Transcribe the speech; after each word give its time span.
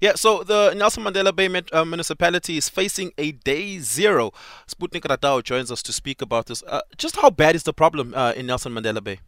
Yeah, 0.00 0.14
so 0.14 0.42
the 0.42 0.74
Nelson 0.74 1.04
Mandela 1.04 1.34
Bay 1.34 1.48
uh, 1.72 1.84
municipality 1.84 2.56
is 2.56 2.68
facing 2.68 3.12
a 3.18 3.32
day 3.32 3.78
zero. 3.78 4.32
Sputnik 4.68 5.02
Ratau 5.02 5.42
joins 5.42 5.70
us 5.70 5.82
to 5.82 5.92
speak 5.92 6.22
about 6.22 6.46
this. 6.46 6.62
Uh, 6.66 6.80
just 6.96 7.16
how 7.16 7.30
bad 7.30 7.54
is 7.54 7.62
the 7.62 7.72
problem 7.72 8.14
uh, 8.14 8.32
in 8.36 8.46
Nelson 8.46 8.72
Mandela 8.72 9.02
Bay? 9.02 9.20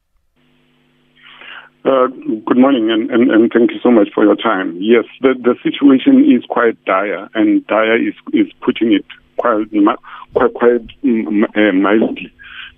Uh, 1.85 2.09
good 2.09 2.59
morning, 2.59 2.91
and, 2.91 3.11
and, 3.13 3.31
and, 3.31 3.53
thank 3.53 3.71
you 3.71 3.79
so 3.81 3.93
much 3.93 4.09
for 4.13 4.25
your 4.25 4.35
time. 4.35 4.77
Yes, 4.81 5.05
the, 5.21 5.35
the 5.35 5.55
situation 5.63 6.25
is 6.25 6.45
quite 6.49 6.85
dire, 6.85 7.29
and 7.35 7.65
dire 7.69 7.97
is, 7.97 8.15
is 8.33 8.53
putting 8.61 8.93
it 8.93 9.05
quite 9.37 9.69
quite, 10.35 10.53
quite 10.55 10.81
uh, 11.05 11.73
mildly 11.73 12.33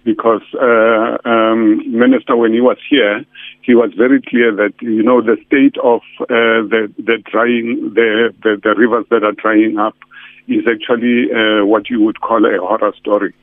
because 0.08 0.40
uh, 0.54 1.18
um, 1.28 1.82
minister, 1.92 2.34
when 2.34 2.54
he 2.54 2.62
was 2.62 2.78
here, 2.88 3.26
he 3.60 3.74
was 3.74 3.92
very 3.94 4.22
clear 4.22 4.56
that 4.56 4.72
you 4.80 5.02
know 5.02 5.20
the 5.20 5.36
state 5.46 5.76
of 5.84 6.00
uh, 6.22 6.64
the 6.72 6.90
the 6.96 7.18
drying 7.30 7.92
the, 7.92 8.34
the, 8.42 8.58
the 8.62 8.74
rivers 8.74 9.04
that 9.10 9.22
are 9.22 9.32
drying 9.32 9.76
up 9.76 9.96
is 10.48 10.64
actually 10.66 11.30
uh, 11.30 11.62
what 11.66 11.90
you 11.90 12.00
would 12.00 12.22
call 12.22 12.46
a 12.46 12.58
horror 12.58 12.94
story. 12.98 13.34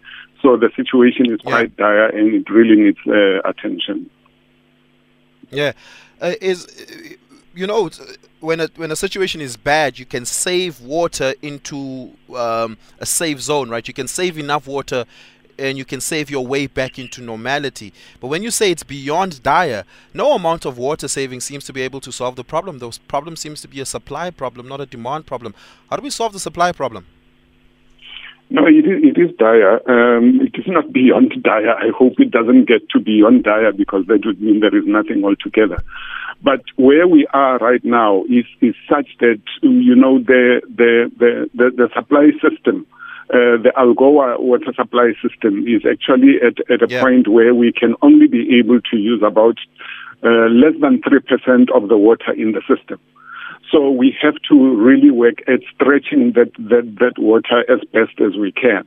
So 0.42 0.58
the 0.58 0.72
situation 0.76 1.32
is 1.32 1.40
quite 1.42 1.72
yeah. 1.78 1.86
dire, 1.86 2.08
and 2.08 2.34
it 2.34 2.50
really 2.50 2.78
needs 2.82 2.98
uh, 3.06 3.48
attention. 3.48 4.10
Yeah, 5.52 5.74
uh, 6.20 6.34
is 6.42 6.66
you 7.54 7.68
know 7.68 7.92
when 8.40 8.60
a 8.60 8.70
when 8.76 8.90
a 8.90 8.96
situation 8.96 9.40
is 9.40 9.56
bad, 9.56 10.00
you 10.00 10.08
can 10.08 10.26
save 10.26 10.82
water 10.82 11.36
into 11.44 12.12
um, 12.36 12.80
a 13.00 13.06
safe 13.06 13.40
zone, 13.40 13.70
right? 13.70 13.88
You 13.88 13.94
can 13.94 14.08
save 14.08 14.40
enough 14.40 14.66
water 14.66 15.06
and 15.58 15.78
you 15.78 15.86
can 15.86 16.02
save 16.02 16.30
your 16.30 16.46
way 16.46 16.68
back 16.68 17.00
into 17.00 17.22
normality. 17.22 17.94
But 18.20 18.28
when 18.28 18.44
you 18.44 18.52
say 18.52 18.72
it's 18.72 18.84
beyond 18.84 19.44
dire, 19.44 19.84
no 20.14 20.34
amount 20.34 20.66
of 20.66 20.78
water 20.78 21.08
saving 21.08 21.42
seems 21.42 21.66
to 21.66 21.74
be 21.74 21.82
able 21.82 22.02
to 22.02 22.12
solve 22.12 22.36
the 22.36 22.44
problem. 22.44 22.80
The 22.80 22.98
problem 23.08 23.36
seems 23.36 23.62
to 23.62 23.68
be 23.68 23.80
a 23.80 23.86
supply 23.86 24.30
problem, 24.32 24.68
not 24.68 24.82
a 24.82 24.86
demand 24.86 25.26
problem. 25.26 25.54
How 25.90 25.98
do 25.98 26.04
we 26.04 26.10
solve 26.10 26.34
the 26.34 26.40
supply 26.40 26.72
problem? 26.72 27.06
No, 28.50 28.68
it 28.68 28.86
is, 28.86 29.04
it 29.04 29.20
is 29.20 29.36
dire. 29.38 29.82
Um, 29.90 30.40
it 30.42 30.60
is 30.60 30.68
not 30.68 30.94
beyond 30.94 31.34
dire. 31.42 31.76
I 31.76 31.90
hope 31.98 32.14
it 32.20 32.30
doesn't 32.30 32.66
get 32.66 32.88
to 32.90 33.00
beyond 33.00 33.44
dire 33.44 33.72
because 33.72 34.06
that 34.08 34.24
would 34.24 34.40
mean 34.40 34.60
there 34.60 34.76
is 34.76 34.86
nothing 34.86 35.24
altogether. 35.24 35.82
But 36.44 36.62
where 36.76 37.08
we 37.08 37.26
are 37.34 37.58
right 37.58 37.84
now 37.84 38.24
is, 38.26 38.46
is 38.62 38.76
such 38.88 39.08
that, 39.20 39.42
you 39.64 39.96
know, 39.96 40.20
the, 40.20 40.62
the, 40.68 41.12
the, 41.18 41.50
the, 41.56 41.72
the 41.76 41.90
supply 41.96 42.30
system 42.40 42.86
uh, 43.34 43.58
the 43.58 43.72
Algoa 43.76 44.40
water 44.40 44.72
supply 44.76 45.14
system 45.22 45.66
is 45.68 45.82
actually 45.90 46.36
at, 46.46 46.60
at 46.70 46.84
a 46.84 46.88
yeah. 46.88 47.02
point 47.02 47.28
where 47.28 47.56
we 47.56 47.72
can 47.74 47.96
only 48.02 48.28
be 48.28 48.60
able 48.60 48.80
to 48.82 48.98
use 48.98 49.22
about 49.26 49.58
uh, 50.24 50.48
less 50.50 50.74
than 50.80 51.02
3% 51.02 51.72
of 51.76 51.90
the 51.90 51.98
water 51.98 52.32
in 52.34 52.52
the 52.52 52.62
system. 52.68 53.00
So 53.72 53.90
we 53.90 54.16
have 54.22 54.36
to 54.50 54.76
really 54.76 55.10
work 55.10 55.42
at 55.48 55.62
stretching 55.74 56.34
that, 56.34 56.52
that, 56.58 56.98
that 57.00 57.18
water 57.18 57.66
as 57.72 57.80
best 57.92 58.22
as 58.22 58.38
we 58.38 58.52
can. 58.52 58.86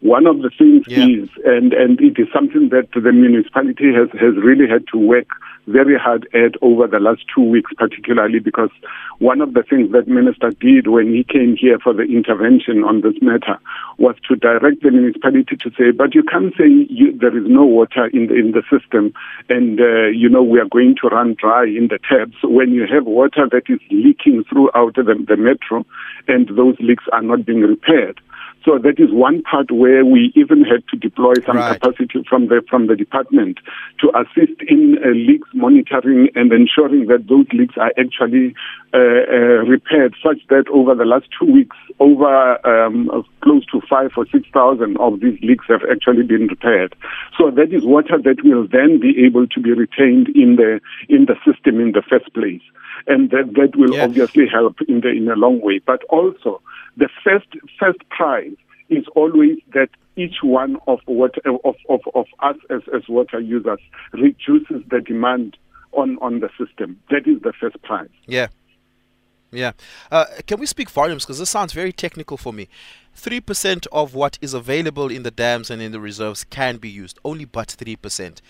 One 0.00 0.26
of 0.26 0.42
the 0.42 0.50
things 0.56 0.84
yeah. 0.86 1.06
is, 1.06 1.28
and, 1.44 1.72
and 1.72 2.00
it 2.00 2.18
is 2.20 2.28
something 2.32 2.68
that 2.68 2.88
the 2.92 3.12
municipality 3.12 3.92
has, 3.92 4.08
has 4.20 4.36
really 4.36 4.68
had 4.68 4.84
to 4.92 4.98
work 4.98 5.28
very 5.66 5.98
hard 5.98 6.28
at 6.34 6.54
over 6.62 6.86
the 6.86 6.98
last 6.98 7.22
two 7.34 7.42
weeks, 7.42 7.70
particularly 7.76 8.38
because 8.38 8.70
one 9.18 9.40
of 9.40 9.54
the 9.54 9.62
things 9.62 9.92
that 9.92 10.08
Minister 10.08 10.50
did 10.50 10.86
when 10.86 11.12
he 11.14 11.24
came 11.24 11.56
here 11.56 11.78
for 11.78 11.92
the 11.92 12.02
intervention 12.02 12.84
on 12.84 13.02
this 13.02 13.14
matter 13.20 13.58
was 13.98 14.16
to 14.28 14.36
direct 14.36 14.82
the 14.82 14.90
municipality 14.90 15.56
to 15.56 15.70
say, 15.78 15.90
but 15.90 16.14
you 16.14 16.22
can't 16.22 16.54
say 16.56 16.66
you, 16.88 17.16
there 17.16 17.36
is 17.36 17.44
no 17.46 17.64
water 17.64 18.06
in 18.06 18.28
the, 18.28 18.34
in 18.34 18.52
the 18.52 18.62
system 18.70 19.12
and, 19.48 19.80
uh, 19.80 20.08
you 20.08 20.28
know, 20.28 20.42
we 20.42 20.58
are 20.58 20.68
going 20.68 20.96
to 21.02 21.08
run 21.08 21.34
dry 21.38 21.64
in 21.64 21.88
the 21.88 21.98
taps 21.98 22.36
when 22.42 22.72
you 22.72 22.86
have 22.86 23.04
water 23.04 23.48
that 23.50 23.68
is 23.68 23.80
leaking 23.90 24.44
throughout 24.44 24.94
the, 24.94 25.02
the 25.02 25.36
metro 25.36 25.84
and 26.28 26.48
those 26.56 26.76
leaks 26.80 27.04
are 27.12 27.22
not 27.22 27.44
being 27.44 27.60
repaired. 27.60 28.20
So 28.64 28.78
that 28.78 28.98
is 28.98 29.10
one 29.10 29.42
part 29.42 29.70
where 29.70 30.04
we 30.04 30.32
even 30.36 30.64
had 30.64 30.86
to 30.88 30.96
deploy 30.96 31.34
some 31.46 31.56
right. 31.56 31.80
capacity 31.80 32.24
from 32.28 32.48
the 32.48 32.62
from 32.68 32.88
the 32.88 32.96
department 32.96 33.58
to 34.00 34.12
assist 34.14 34.60
in 34.68 34.98
uh, 35.02 35.08
leaks 35.08 35.48
monitoring 35.54 36.28
and 36.34 36.52
ensuring 36.52 37.06
that 37.06 37.26
those 37.28 37.46
leaks 37.52 37.74
are 37.78 37.92
actually 37.98 38.54
uh, 38.92 38.98
uh, 38.98 39.64
repaired, 39.64 40.14
such 40.22 40.38
that 40.48 40.64
over 40.72 40.94
the 40.94 41.04
last 41.04 41.26
two 41.38 41.50
weeks, 41.50 41.76
over 42.00 42.66
um, 42.66 43.08
close 43.40 43.64
to 43.66 43.80
five 43.88 44.10
or 44.16 44.26
six 44.30 44.46
thousand 44.52 44.98
of 44.98 45.20
these 45.20 45.38
leaks 45.40 45.64
have 45.68 45.82
actually 45.90 46.24
been 46.24 46.46
repaired. 46.46 46.94
So 47.38 47.50
that 47.50 47.72
is 47.72 47.84
water 47.84 48.18
that 48.22 48.44
will 48.44 48.66
then 48.66 49.00
be 49.00 49.24
able 49.24 49.46
to 49.46 49.60
be 49.60 49.72
retained 49.72 50.28
in 50.36 50.56
the 50.56 50.80
in 51.08 51.26
the 51.26 51.36
system 51.46 51.80
in 51.80 51.92
the 51.92 52.02
first 52.02 52.32
place, 52.34 52.62
and 53.06 53.30
that 53.30 53.52
that 53.54 53.76
will 53.76 54.00
obviously 54.00 54.46
help 54.46 54.80
in 54.88 55.00
the 55.00 55.10
in 55.10 55.28
a 55.28 55.36
long 55.36 55.60
way. 55.60 55.80
But 55.84 56.04
also 56.04 56.60
the 56.96 57.08
first 57.24 57.48
first 57.78 57.98
prize 58.10 58.56
is 58.88 59.04
always 59.14 59.58
that 59.72 59.88
each 60.16 60.42
one 60.42 60.76
of 60.86 61.00
what 61.06 61.34
of, 61.46 61.76
of, 61.88 62.00
of 62.14 62.26
us 62.40 62.56
as, 62.68 62.82
as 62.94 63.08
water 63.08 63.40
users 63.40 63.80
reduces 64.12 64.82
the 64.90 65.00
demand 65.00 65.56
on, 65.92 66.18
on 66.20 66.40
the 66.40 66.50
system. 66.58 67.00
That 67.10 67.26
is 67.26 67.40
the 67.42 67.52
first 67.58 67.80
prize. 67.82 68.08
Yeah. 68.26 68.48
Yeah. 69.52 69.72
Uh, 70.12 70.26
can 70.46 70.60
we 70.60 70.66
speak 70.66 70.90
volumes? 70.90 71.24
Because 71.24 71.38
this 71.38 71.50
sounds 71.50 71.72
very 71.72 71.92
technical 71.92 72.36
for 72.36 72.52
me. 72.52 72.68
3% 73.16 73.86
of 73.90 74.14
what 74.14 74.38
is 74.40 74.54
available 74.54 75.10
in 75.10 75.24
the 75.24 75.30
dams 75.32 75.70
and 75.70 75.82
in 75.82 75.90
the 75.90 75.98
reserves 75.98 76.44
can 76.44 76.76
be 76.76 76.88
used, 76.88 77.18
only 77.24 77.44
but 77.44 77.68
3%. 77.68 78.40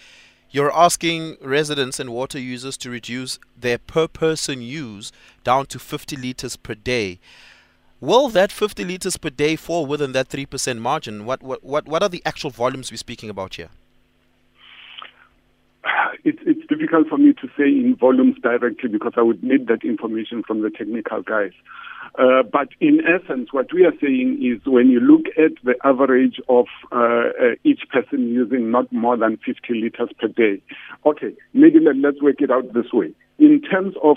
You're 0.53 0.77
asking 0.77 1.37
residents 1.41 2.01
and 2.01 2.11
water 2.11 2.39
users 2.39 2.77
to 2.79 2.91
reduce 2.91 3.39
their 3.57 3.79
per 3.79 4.09
person 4.09 4.61
use 4.61 5.13
down 5.45 5.67
to 5.67 5.79
50 5.79 6.17
liters 6.17 6.57
per 6.57 6.75
day. 6.75 7.21
Will 8.01 8.29
that 8.31 8.51
50 8.51 8.85
liters 8.85 9.17
per 9.17 9.31
day 9.31 9.55
fall 9.55 9.87
within 9.87 10.11
that 10.13 10.29
3% 10.29 10.79
margin? 10.79 11.25
What, 11.25 11.43
what, 11.43 11.63
what, 11.63 11.87
what 11.87 12.03
are 12.03 12.09
the 12.09 12.23
actual 12.25 12.51
volumes 12.51 12.91
we're 12.91 12.97
speaking 12.97 13.31
about 13.31 13.55
here? 13.55 13.71
It's, 16.25 16.39
it's 16.45 16.60
difficult 16.81 17.09
for 17.09 17.19
me 17.19 17.33
to 17.35 17.49
say 17.59 17.65
in 17.65 17.97
volumes 17.99 18.37
directly 18.43 18.89
because 18.89 19.13
I 19.17 19.23
would 19.23 19.43
need 19.43 19.67
that 19.69 19.85
information 19.85 20.43
from 20.47 20.63
the 20.63 20.71
technical 20.71 21.23
guys. 21.23 21.53
Uh, 22.19 22.43
but 22.43 22.69
in 22.81 23.01
essence, 23.07 23.53
what 23.53 23.73
we 23.73 23.85
are 23.85 23.93
saying 24.01 24.41
is 24.43 24.67
when 24.67 24.89
you 24.89 25.01
look 25.01 25.27
at 25.37 25.53
the 25.63 25.75
average 25.85 26.41
of 26.49 26.67
uh, 26.91 26.97
uh, 26.97 27.55
each 27.65 27.83
person 27.93 28.29
using 28.29 28.71
not 28.71 28.91
more 28.93 29.17
than 29.17 29.39
50 29.45 29.75
liters 29.75 30.11
per 30.19 30.29
day, 30.29 30.63
okay, 31.05 31.35
maybe 31.53 31.79
let, 31.81 31.97
let's 31.97 32.21
work 32.23 32.41
it 32.41 32.51
out 32.51 32.73
this 32.73 32.93
way. 32.93 33.13
In 33.39 33.61
terms 33.61 33.95
of 34.03 34.17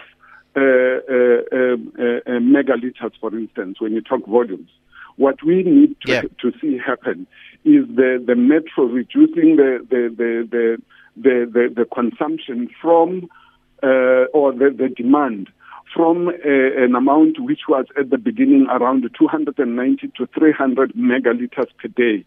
uh, 0.55 0.59
uh, 0.59 1.41
um, 1.51 1.91
uh, 1.97 2.39
megaliters, 2.39 3.11
for 3.19 3.35
instance, 3.37 3.81
when 3.81 3.93
you 3.93 4.01
talk 4.01 4.25
volumes. 4.27 4.69
What 5.15 5.43
we 5.43 5.63
need 5.63 5.95
to, 6.05 6.11
yeah. 6.11 6.21
to 6.41 6.51
see 6.59 6.77
happen 6.77 7.27
is 7.65 7.85
the, 7.87 8.23
the 8.25 8.35
metro 8.35 8.85
reducing 8.85 9.57
the, 9.57 9.85
the, 9.89 10.13
the, 10.15 10.47
the, 10.49 10.81
the, 11.15 11.49
the, 11.51 11.73
the 11.75 11.85
consumption 11.85 12.69
from, 12.81 13.29
uh, 13.81 14.25
or 14.33 14.51
the, 14.51 14.73
the 14.75 14.89
demand 14.89 15.49
from 15.93 16.29
an 16.29 16.95
amount 16.95 17.39
which 17.39 17.61
was 17.69 17.85
at 17.99 18.09
the 18.09 18.17
beginning 18.17 18.65
around 18.69 19.07
290 19.17 20.11
to 20.17 20.27
300 20.27 20.93
megaliters 20.93 21.67
per 21.79 21.87
day 21.89 22.25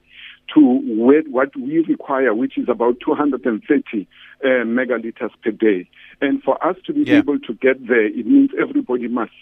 to 0.55 0.61
what 0.87 1.57
we 1.57 1.79
require, 1.81 2.35
which 2.35 2.57
is 2.57 2.69
about 2.69 2.97
230 3.05 4.07
uh, 4.45 4.47
megaliters 4.47 5.31
per 5.43 5.51
day. 5.51 5.89
And 6.21 6.43
for 6.43 6.65
us 6.66 6.77
to 6.87 6.94
be 6.94 7.03
yeah. 7.03 7.19
able 7.19 7.38
to 7.41 7.53
get 7.54 7.87
there, 7.87 8.06
it 8.06 8.27
means 8.27 8.50
everybody 8.59 9.06
must 9.06 9.32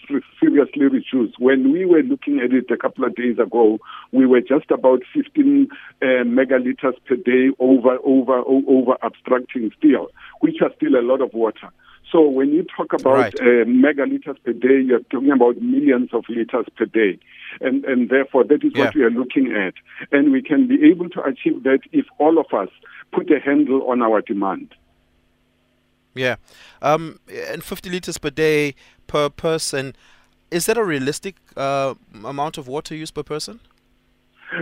seriously 0.41 0.87
reduce. 0.87 1.33
When 1.39 1.73
we 1.73 1.85
were 1.85 2.03
looking 2.03 2.41
at 2.41 2.53
it 2.53 2.71
a 2.71 2.77
couple 2.77 3.05
of 3.05 3.15
days 3.15 3.39
ago, 3.39 3.79
we 4.11 4.27
were 4.27 4.41
just 4.41 4.71
about 4.71 5.03
15 5.15 5.69
uh, 5.71 6.05
megaliters 6.05 6.95
per 7.07 7.15
day 7.17 7.51
over, 7.61 7.99
over, 8.05 8.43
over 8.49 8.97
abstracting 9.03 9.71
still, 9.79 10.09
which 10.41 10.57
are 10.63 10.73
still 10.77 10.97
a 10.97 11.03
lot 11.03 11.21
of 11.21 11.33
water. 11.33 11.71
So 12.11 12.29
when 12.29 12.51
you 12.51 12.65
talk 12.77 12.93
about 12.93 13.15
right. 13.15 13.35
uh, 13.41 13.65
megaliters 13.67 14.37
per 14.45 14.53
day, 14.53 14.83
you're 14.85 15.01
talking 15.11 15.33
about 15.33 15.61
millions 15.61 16.11
of 16.13 16.25
liters 16.29 16.67
per 16.77 16.87
day. 16.87 17.19
And, 17.61 17.85
and 17.85 18.09
therefore, 18.09 18.45
that 18.45 18.65
is 18.65 18.73
yeah. 18.75 18.87
what 18.87 18.95
we 18.95 19.03
are 19.03 19.11
looking 19.11 19.53
at. 19.53 19.75
And 20.13 20.33
we 20.33 20.43
can 20.43 20.67
be 20.69 20.91
able 20.91 21.09
to 21.11 21.23
achieve 21.23 21.63
that 21.65 21.81
if 21.93 22.07
all 22.19 22.39
of 22.39 22.47
us 22.53 22.69
put 23.13 23.31
a 23.31 23.39
handle 23.41 23.89
on 23.91 24.03
our 24.03 24.21
demand. 24.21 24.75
Yeah. 26.15 26.37
Um, 26.83 27.19
and 27.51 27.63
50 27.63 27.91
liters 27.91 28.19
per 28.19 28.31
day 28.31 28.75
per 29.07 29.29
person, 29.29 29.95
is 30.51 30.67
that 30.67 30.77
a 30.79 30.85
realistic 30.85 31.37
uh, 31.57 31.95
amount 32.25 32.59
of 32.59 32.69
water 32.69 32.95
use 32.95 33.11
per 33.11 33.23
person? 33.23 33.61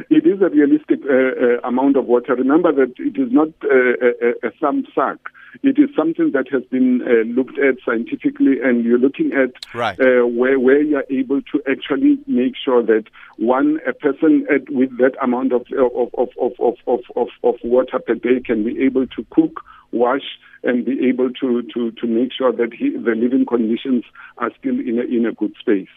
It 0.08 0.26
is 0.26 0.40
a 0.40 0.48
realistic 0.48 1.00
uh, 1.04 1.12
uh, 1.12 1.68
amount 1.68 1.96
of 1.96 2.06
water. 2.06 2.34
Remember 2.34 2.72
that 2.72 2.94
it 2.98 3.20
is 3.20 3.30
not 3.30 3.48
uh, 3.64 3.68
a, 3.70 4.46
a, 4.46 4.48
a 4.48 4.50
thumb 4.60 4.86
suck 4.94 5.28
It 5.62 5.78
is 5.78 5.94
something 5.94 6.32
that 6.32 6.48
has 6.50 6.62
been 6.64 7.02
uh, 7.02 7.24
looked 7.28 7.58
at 7.58 7.76
scientifically, 7.84 8.60
and 8.62 8.84
you're 8.84 8.98
looking 8.98 9.32
at 9.32 9.52
right. 9.74 9.98
uh, 10.00 10.26
where 10.26 10.58
where 10.58 10.80
you're 10.80 11.04
able 11.10 11.42
to 11.42 11.62
actually 11.70 12.18
make 12.26 12.54
sure 12.56 12.82
that 12.82 13.04
one 13.36 13.78
a 13.86 13.92
person 13.92 14.46
at, 14.52 14.70
with 14.70 14.96
that 14.98 15.12
amount 15.22 15.52
of 15.52 15.66
of, 15.72 16.08
of, 16.16 16.28
of, 16.40 16.74
of, 16.86 17.00
of, 17.16 17.28
of 17.44 17.54
water 17.62 17.98
per 17.98 18.14
day 18.14 18.40
can 18.44 18.64
be 18.64 18.82
able 18.82 19.06
to 19.08 19.26
cook, 19.30 19.60
wash, 19.90 20.38
and 20.62 20.86
be 20.86 21.06
able 21.06 21.30
to 21.34 21.62
to 21.74 21.90
to 21.92 22.06
make 22.06 22.32
sure 22.32 22.52
that 22.52 22.72
he, 22.72 22.90
the 22.90 23.14
living 23.14 23.44
conditions 23.44 24.04
are 24.38 24.50
still 24.58 24.80
in 24.80 24.98
a, 24.98 25.02
in 25.02 25.26
a 25.26 25.32
good 25.32 25.54
space. 25.60 25.88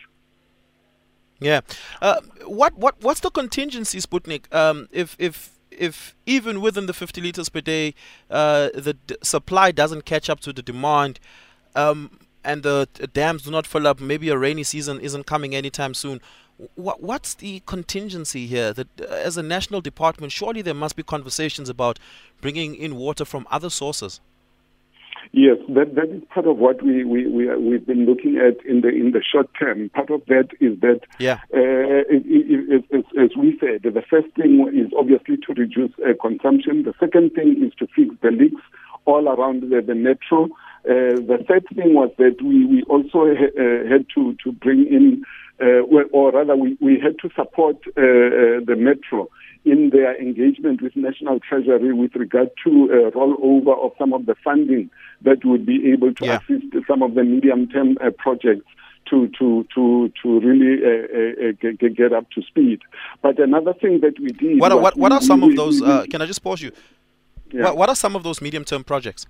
Yeah. 1.40 1.62
Uh, 2.02 2.22
what 2.46 2.76
what 2.78 2.96
what's 3.02 3.22
the 3.22 3.30
contingency, 3.30 4.00
Sputnik? 4.00 4.54
Um, 4.54 4.88
if 4.92 5.16
if 5.20 5.55
if 5.78 6.16
even 6.26 6.62
within 6.62 6.86
the 6.86 6.94
50 6.94 7.22
liters 7.22 7.50
per 7.50 7.62
day, 7.62 7.94
uh, 8.30 8.70
the 8.74 8.94
d- 8.94 9.16
supply 9.22 9.72
doesn't 9.72 10.06
catch 10.06 10.30
up 10.30 10.40
to 10.42 10.54
the 10.54 10.62
demand, 10.62 11.20
um, 11.76 12.20
and 12.44 12.64
the 12.64 12.88
t- 12.94 13.06
dams 13.08 13.44
do 13.44 13.52
not 13.52 13.68
fill 13.68 13.88
up, 13.88 14.00
maybe 14.00 14.30
a 14.30 14.38
rainy 14.38 14.64
season 14.64 15.00
isn't 15.00 15.26
coming 15.26 15.56
anytime 15.56 15.94
soon. 15.94 16.22
What 16.76 17.02
what's 17.04 17.34
the 17.34 17.62
contingency 17.66 18.48
here? 18.48 18.72
That 18.72 18.88
uh, 19.02 19.06
as 19.06 19.36
a 19.38 19.44
national 19.44 19.82
department, 19.82 20.32
surely 20.32 20.62
there 20.62 20.74
must 20.74 20.96
be 20.96 21.04
conversations 21.04 21.68
about 21.70 22.00
bringing 22.40 22.76
in 22.76 22.96
water 22.96 23.26
from 23.26 23.46
other 23.52 23.70
sources. 23.70 24.22
Yes, 25.32 25.58
that, 25.70 25.96
that 25.96 26.10
is 26.10 26.24
part 26.34 26.48
of 26.48 26.58
what 26.58 26.82
we, 26.84 27.04
we, 27.04 27.28
we, 27.28 27.54
we've 27.58 27.86
been 27.86 28.06
looking 28.06 28.38
at 28.38 28.64
in 28.66 28.82
the, 28.82 28.90
in 28.90 29.12
the 29.12 29.22
short 29.22 29.50
term. 29.60 29.90
Part 29.90 30.10
of 30.10 30.22
that 30.28 30.50
is 30.60 30.80
that, 30.82 31.02
yeah. 31.20 31.40
Uh, 31.54 32.06
it, 32.10 32.24
it, 32.26 32.86
it, 32.90 33.06
as 33.20 33.32
we 33.38 33.58
said, 33.60 33.84
the 33.84 34.04
first 34.10 34.28
thing 34.36 34.66
is 34.74 34.92
obviously 34.98 35.38
to 35.38 35.54
reduce 35.54 35.92
uh, 36.00 36.14
consumption. 36.22 36.84
The 36.84 36.94
second 37.00 37.34
thing 37.34 37.64
is 37.66 37.74
to 37.80 37.88
fix 37.96 38.16
the 38.22 38.32
leaks 38.32 38.62
all 39.06 39.28
around 39.28 39.62
the, 39.62 39.82
the 39.82 39.96
metro. 39.96 40.46
Uh, 40.88 41.20
the 41.20 41.44
third 41.48 41.66
thing 41.76 41.94
was 41.94 42.12
that 42.18 42.38
we, 42.42 42.66
we 42.66 42.84
also 42.84 43.34
ha- 43.36 43.56
uh, 43.58 43.90
had 43.90 44.06
to, 44.16 44.36
to 44.44 44.52
bring 44.52 44.86
in, 44.88 45.24
uh, 45.62 45.82
or 46.12 46.32
rather, 46.32 46.56
we, 46.56 46.78
we 46.80 47.00
had 47.00 47.18
to 47.22 47.30
support 47.36 47.78
uh, 47.98 48.02
uh, 48.02 48.64
the 48.66 48.76
metro 48.78 49.28
in 49.66 49.90
their 49.90 50.16
engagement 50.22 50.82
with 50.82 50.96
National 50.96 51.40
Treasury 51.40 51.92
with 51.94 52.16
regard 52.16 52.50
to 52.64 52.72
a 52.92 53.12
rollover 53.12 53.76
of 53.84 53.92
some 53.98 54.14
of 54.14 54.26
the 54.28 54.36
funding 54.44 54.90
that 55.24 55.44
would 55.44 55.66
be 55.66 55.92
able 55.92 56.14
to 56.14 56.26
Yeah. 56.26 56.40
assist 56.40 56.88
some 56.88 57.02
of 57.02 57.16
the 57.16 57.24
medium-term 57.24 57.98
uh, 58.00 58.12
projects 58.18 58.68
to 59.10 59.28
to 59.40 59.66
to 59.76 60.12
to 60.22 60.40
really 60.40 60.74
uh, 60.84 60.90
uh, 60.90 61.50
uh, 61.50 61.74
get, 61.80 61.96
get 61.96 62.14
up 62.14 62.30
to 62.32 62.42
speed. 62.42 62.80
But 63.22 63.40
another 63.40 63.74
thing 63.74 64.00
that 64.02 64.20
we 64.20 64.30
did. 64.30 64.60
What 64.60 64.72
are, 64.72 64.80
what 64.80 64.96
what 64.98 65.12
are 65.12 65.22
some 65.22 65.42
we- 65.42 65.52
of 65.52 65.56
those? 65.58 65.82
Uh, 65.82 66.06
can 66.10 66.22
I 66.22 66.26
just 66.26 66.42
pause 66.44 66.62
you? 66.62 66.72
yeah. 67.52 67.64
What 67.66 67.78
what 67.78 67.90
are 67.90 67.96
some 67.96 68.16
of 68.16 68.24
those 68.24 68.42
medium 68.42 68.64
term 68.64 68.84
projects? 68.84 69.26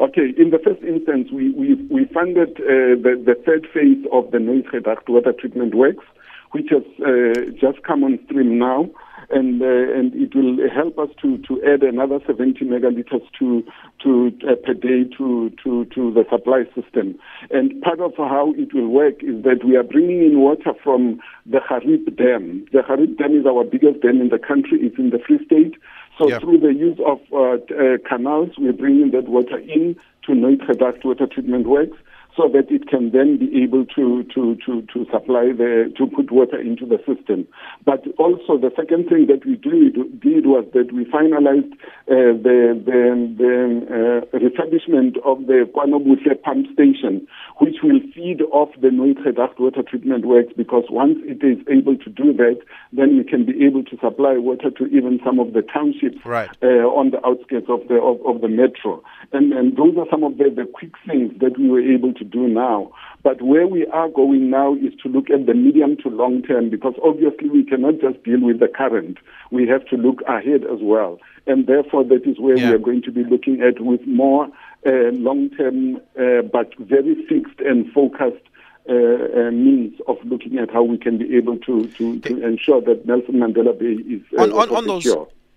Okay, 0.00 0.32
in 0.38 0.50
the 0.50 0.58
first 0.58 0.82
instance, 0.82 1.28
we, 1.32 1.50
we, 1.50 1.74
we 1.90 2.04
funded 2.06 2.50
uh, 2.60 2.94
the, 3.04 3.20
the 3.26 3.34
third 3.44 3.66
phase 3.74 4.02
of 4.12 4.30
the 4.30 4.38
Nooitgedagt 4.38 5.08
water 5.08 5.32
treatment 5.32 5.74
works, 5.74 6.04
which 6.52 6.68
has 6.70 6.82
uh, 7.00 7.50
just 7.60 7.82
come 7.84 8.04
on 8.04 8.18
stream 8.26 8.58
now. 8.58 8.88
And, 9.32 9.62
uh, 9.62 9.66
and 9.66 10.12
it 10.14 10.34
will 10.34 10.58
help 10.74 10.98
us 10.98 11.08
to, 11.22 11.38
to 11.46 11.62
add 11.62 11.84
another 11.84 12.18
70 12.26 12.64
megaliters 12.64 13.22
to, 13.38 13.62
to, 14.02 14.32
uh, 14.48 14.56
per 14.66 14.74
day 14.74 15.04
to, 15.18 15.50
to, 15.62 15.84
to 15.84 16.12
the 16.12 16.24
supply 16.28 16.64
system. 16.74 17.16
And 17.50 17.80
part 17.80 18.00
of 18.00 18.14
how 18.16 18.52
it 18.56 18.74
will 18.74 18.88
work 18.88 19.22
is 19.22 19.44
that 19.44 19.62
we 19.64 19.76
are 19.76 19.84
bringing 19.84 20.22
in 20.22 20.40
water 20.40 20.72
from 20.82 21.20
the 21.46 21.58
Gariep 21.58 22.16
Dam. 22.16 22.66
The 22.72 22.80
Gariep 22.80 23.18
Dam 23.18 23.38
is 23.38 23.46
our 23.46 23.62
biggest 23.62 24.00
dam 24.00 24.20
in 24.20 24.30
the 24.30 24.38
country. 24.38 24.80
It's 24.82 24.98
in 24.98 25.10
the 25.10 25.20
Free 25.24 25.44
State. 25.44 25.74
So 26.18 26.28
Yeah. 26.28 26.40
through 26.40 26.58
the 26.58 26.74
use 26.74 26.98
of 27.06 27.20
uh, 27.32 27.62
uh, 27.72 27.98
canals, 28.08 28.50
we're 28.58 28.72
bringing 28.72 29.12
that 29.12 29.28
water 29.28 29.58
in 29.58 29.94
to 30.26 30.32
Nooitgedagt 30.32 31.04
water 31.04 31.26
treatment 31.26 31.68
works 31.68 31.96
so 32.36 32.48
that 32.52 32.70
it 32.70 32.88
can 32.88 33.10
then 33.10 33.38
be 33.38 33.62
able 33.62 33.84
to, 33.86 34.24
to, 34.34 34.56
to, 34.64 34.82
to 34.92 35.04
supply 35.10 35.52
the, 35.56 35.92
to 35.98 36.06
put 36.06 36.30
water 36.30 36.60
into 36.60 36.86
the 36.86 36.98
system. 37.06 37.46
But 37.84 38.04
also 38.18 38.56
the 38.56 38.70
second 38.76 39.08
thing 39.08 39.26
that 39.26 39.44
we 39.44 39.56
did, 39.56 39.94
did 40.20 40.46
was 40.46 40.64
that 40.72 40.92
we 40.92 41.04
finalized 41.06 41.72
uh, 42.06 42.38
the, 42.38 42.78
the, 42.86 43.00
the 43.36 43.54
uh, 43.90 44.38
refurbishment 44.38 45.18
of 45.24 45.46
the 45.46 45.68
KwaNobuhle 45.74 46.40
pump 46.42 46.66
station, 46.72 47.26
which 47.58 47.76
will 47.82 48.00
feed 48.14 48.42
off 48.52 48.70
the 48.80 48.88
Nooitgedagt 48.88 49.58
water 49.58 49.82
treatment 49.82 50.24
works 50.24 50.52
because 50.56 50.84
once 50.90 51.18
it 51.22 51.44
is 51.44 51.58
able 51.68 51.96
to 51.96 52.10
do 52.10 52.32
that, 52.34 52.58
then 52.92 53.16
we 53.16 53.24
can 53.24 53.44
be 53.44 53.64
able 53.64 53.84
to 53.84 53.96
supply 53.98 54.36
water 54.38 54.70
to 54.70 54.86
even 54.86 55.20
some 55.24 55.38
of 55.38 55.52
the 55.52 55.62
townships 55.62 56.18
Right. 56.24 56.50
uh, 56.62 56.86
on 56.88 57.10
the 57.10 57.24
outskirts 57.26 57.66
of 57.68 57.86
the 57.88 57.96
of, 57.96 58.24
of 58.26 58.40
the 58.40 58.48
metro. 58.48 59.02
And 59.32 59.52
and 59.52 59.76
those 59.76 59.96
are 59.96 60.06
some 60.10 60.22
of 60.24 60.38
the, 60.38 60.50
the 60.54 60.66
quick 60.66 60.92
things 61.06 61.32
that 61.40 61.58
we 61.58 61.68
were 61.68 61.80
able 61.80 62.12
to 62.20 62.24
do 62.24 62.42
now. 62.48 62.78
But 63.22 63.42
where 63.42 63.66
we 63.66 63.82
are 63.88 64.08
going 64.08 64.48
now 64.50 64.74
is 64.86 64.92
to 65.02 65.08
look 65.08 65.28
at 65.36 65.46
the 65.46 65.54
medium 65.66 65.96
to 66.02 66.08
long 66.08 66.42
term 66.42 66.70
because 66.70 66.94
obviously 67.10 67.48
we 67.50 67.64
cannot 67.64 67.94
just 68.00 68.22
deal 68.28 68.40
with 68.48 68.58
the 68.60 68.68
current. 68.68 69.18
We 69.50 69.66
have 69.68 69.84
to 69.88 69.96
look 69.96 70.18
ahead 70.36 70.62
as 70.74 70.80
well. 70.80 71.18
And 71.46 71.66
therefore 71.66 72.04
that 72.04 72.22
is 72.26 72.38
where 72.38 72.56
Yeah. 72.56 72.68
we 72.70 72.74
are 72.76 72.84
going 72.88 73.02
to 73.02 73.12
be 73.18 73.24
looking 73.24 73.60
at 73.68 73.80
with 73.80 74.06
more 74.06 74.44
uh, 74.86 75.10
long 75.28 75.50
term 75.58 75.96
uh, 76.18 76.42
but 76.56 76.68
very 76.78 77.14
fixed 77.28 77.60
and 77.60 77.90
focused 77.92 78.46
uh, 78.88 78.94
uh, 78.94 79.50
means 79.50 79.92
of 80.08 80.16
looking 80.24 80.56
at 80.58 80.70
how 80.70 80.82
we 80.82 80.96
can 80.96 81.18
be 81.18 81.36
able 81.36 81.58
to, 81.58 81.86
to, 81.98 82.18
to 82.20 82.42
ensure 82.50 82.80
that 82.80 83.04
Nelson 83.06 83.34
Mandela 83.42 83.78
Bay 83.78 83.96
is 84.14 84.22
uh, 84.38 84.42
On- 84.44 84.52
on- 84.52 84.74
on 84.78 84.86
those-. 84.86 85.06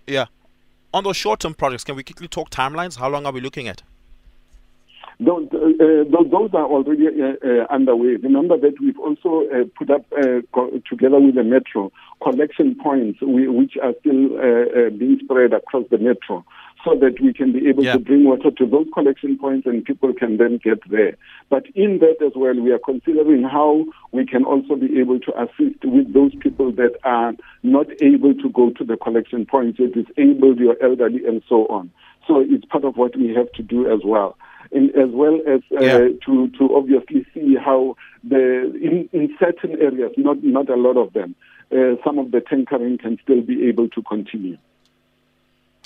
Yeah. 0.06 0.26
On 0.92 1.02
those 1.02 1.16
short 1.16 1.40
term 1.40 1.54
projects, 1.54 1.82
can 1.84 1.96
we 1.96 2.04
quickly 2.04 2.28
talk 2.28 2.50
timelines? 2.50 2.98
How 2.98 3.08
long 3.08 3.24
are 3.26 3.32
we 3.32 3.40
looking 3.40 3.66
at? 3.66 3.82
Those, 5.20 5.46
uh, 5.52 6.04
those 6.10 6.30
those 6.30 6.50
are 6.54 6.66
already 6.66 7.06
uh, 7.06 7.34
uh, 7.46 7.66
underway. 7.72 8.16
Remember 8.16 8.58
that 8.58 8.80
we've 8.80 8.98
also 8.98 9.46
uh, 9.48 9.64
put 9.78 9.90
up, 9.90 10.04
uh, 10.12 10.42
co- 10.52 10.82
together 10.88 11.20
with 11.20 11.36
the 11.36 11.44
metro, 11.44 11.92
collection 12.22 12.74
points 12.82 13.20
we, 13.22 13.48
which 13.48 13.74
are 13.82 13.94
still 14.00 14.36
uh, 14.36 14.86
uh, 14.86 14.90
being 14.90 15.20
spread 15.22 15.52
across 15.52 15.84
the 15.90 15.98
metro 15.98 16.44
so 16.84 16.94
that 17.00 17.20
we 17.22 17.32
can 17.32 17.52
be 17.52 17.66
able 17.68 17.82
to 17.82 17.98
bring 17.98 18.24
water 18.24 18.50
to 18.50 18.66
those 18.66 18.86
collection 18.92 19.38
points 19.38 19.66
and 19.66 19.84
people 19.84 20.12
can 20.12 20.36
then 20.36 20.60
get 20.62 20.78
there. 20.90 21.16
But 21.48 21.64
in 21.74 21.98
that 22.00 22.24
as 22.24 22.32
well, 22.36 22.54
we 22.54 22.72
are 22.72 22.78
considering 22.78 23.42
how 23.42 23.86
we 24.12 24.26
can 24.26 24.44
also 24.44 24.76
be 24.76 25.00
able 25.00 25.18
to 25.20 25.32
assist 25.40 25.82
with 25.84 26.12
those 26.12 26.34
people 26.40 26.72
that 26.72 26.98
are 27.04 27.32
not 27.62 27.86
able 28.02 28.34
to 28.34 28.48
go 28.50 28.70
to 28.70 28.84
the 28.84 28.96
collection 28.98 29.46
points, 29.46 29.78
you're 29.78 29.88
disabled, 29.88 30.58
you're 30.58 30.82
elderly, 30.82 31.24
and 31.26 31.42
so 31.48 31.66
on. 31.66 31.90
So 32.26 32.40
it's 32.40 32.64
part 32.66 32.84
of 32.84 32.96
what 32.96 33.16
we 33.16 33.34
have 33.34 33.50
to 33.52 33.62
do 33.62 33.90
as 33.90 34.00
well. 34.04 34.36
And 34.72 34.90
as 34.90 35.10
well 35.10 35.40
as 35.46 35.60
uh, 35.76 35.80
Yeah. 35.80 35.98
to, 36.26 36.48
to 36.58 36.74
obviously 36.74 37.26
see 37.34 37.56
how 37.56 37.96
the 38.22 38.72
in, 38.80 39.08
in 39.12 39.34
certain 39.38 39.72
areas, 39.80 40.12
not 40.16 40.42
not 40.42 40.68
a 40.68 40.76
lot 40.76 40.96
of 40.96 41.12
them, 41.12 41.34
uh, 41.72 41.96
some 42.04 42.18
of 42.18 42.30
the 42.30 42.40
tankering 42.40 42.98
can 42.98 43.18
still 43.22 43.42
be 43.42 43.68
able 43.68 43.88
to 43.90 44.02
continue. 44.02 44.56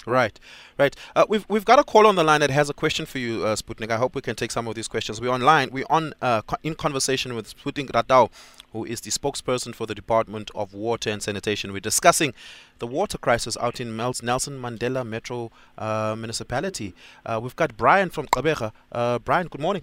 Right, 0.07 0.39
right. 0.79 0.95
Uh, 1.15 1.27
we've 1.29 1.45
we've 1.49 1.65
got 1.65 1.79
a 1.79 1.85
call 1.85 2.07
on 2.07 2.15
the 2.15 2.25
line 2.25 2.41
that 2.41 2.51
has 2.51 2.71
a 2.71 2.75
question 2.75 3.05
for 3.05 3.19
you, 3.19 3.45
uh, 3.45 3.57
Sputnik. 3.57 3.91
I 3.91 3.97
hope 3.97 4.15
we 4.15 4.23
can 4.23 4.37
take 4.37 4.51
some 4.51 4.69
of 4.69 4.75
these 4.75 4.89
questions. 4.89 5.21
We're 5.21 5.31
online. 5.31 5.71
We're 5.71 5.85
on 5.91 6.15
uh, 6.23 6.43
co- 6.43 6.57
in 6.63 6.75
conversation 6.77 7.35
with 7.35 7.55
Sputnik 7.55 7.91
Ratau, 7.91 8.31
who 8.73 8.85
is 8.85 9.01
the 9.01 9.11
spokesperson 9.11 9.75
for 9.75 9.87
the 9.87 9.95
Department 9.95 10.51
of 10.55 10.73
Water 10.73 11.11
and 11.11 11.23
Sanitation. 11.23 11.73
We're 11.73 11.81
discussing 11.81 12.33
the 12.79 12.87
water 12.87 13.19
crisis 13.19 13.57
out 13.61 13.81
in 13.81 13.97
Nelson 13.97 14.61
Mandela 14.63 15.07
Metro 15.07 15.51
uh, 15.77 16.15
Municipality. 16.17 16.95
Uh, 17.27 17.41
we've 17.43 17.57
got 17.57 17.77
Brian 17.77 18.09
from 18.09 18.27
Gqeberha. 18.29 18.73
Uh, 18.93 19.19
Brian, 19.19 19.49
good 19.49 19.61
morning. 19.61 19.83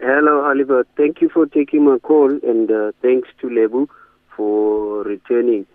Hello, 0.00 0.44
Oliver. 0.44 0.86
Thank 0.96 1.20
you 1.20 1.28
for 1.28 1.46
taking 1.46 1.84
my 1.84 1.98
call, 1.98 2.30
and 2.42 2.70
thanks 3.02 3.28
to 3.40 3.48
Lebu 3.48 3.88
for 4.34 5.02
returning. 5.02 5.66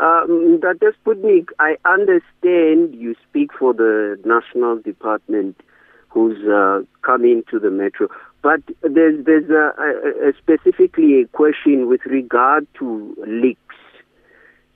Um, 0.00 0.60
Dr. 0.60 0.94
Sputnik, 1.04 1.48
I 1.58 1.76
understand 1.84 2.94
you 2.94 3.14
speak 3.28 3.50
for 3.58 3.74
the 3.74 4.18
national 4.24 4.78
department 4.78 5.60
who's 6.08 6.38
uh, 6.48 6.82
coming 7.02 7.42
to 7.50 7.58
the 7.58 7.70
metro, 7.70 8.08
but 8.42 8.60
there's 8.82 9.24
there's 9.24 9.50
a, 9.50 9.72
a, 9.80 10.28
a 10.28 10.32
specifically 10.38 11.22
a 11.22 11.26
question 11.28 11.88
with 11.88 12.00
regard 12.06 12.66
to 12.78 13.16
leaks. 13.26 13.60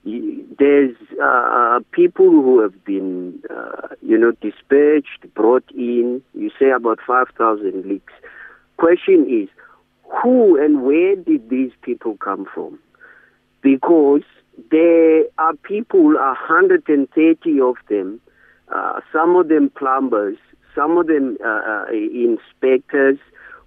There's 0.05 0.95
uh, 1.23 1.79
people 1.93 2.29
who 2.29 2.59
have 2.59 2.83
been, 2.83 3.41
uh, 3.49 3.87
you 4.01 4.17
know, 4.17 4.33
dispatched, 4.41 5.33
brought 5.33 5.63
in. 5.73 6.21
You 6.33 6.51
say 6.59 6.71
about 6.71 6.99
five 7.07 7.27
thousand 7.37 7.85
leaks 7.85 8.13
question 8.83 9.25
is 9.29 9.47
who 10.21 10.61
and 10.61 10.83
where 10.83 11.15
did 11.15 11.49
these 11.49 11.71
people 11.81 12.17
come 12.17 12.45
from? 12.53 12.77
Because 13.61 14.23
there 14.71 15.23
are 15.37 15.55
people, 15.63 16.13
130 16.15 17.61
of 17.61 17.75
them, 17.89 18.21
uh, 18.73 19.01
some 19.11 19.35
of 19.35 19.47
them 19.47 19.71
plumbers, 19.77 20.37
some 20.75 20.97
of 20.97 21.07
them 21.07 21.37
uh, 21.43 21.47
uh, 21.47 21.85
inspectors, 21.91 23.17